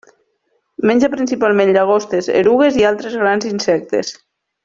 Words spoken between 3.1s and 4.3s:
grans insectes.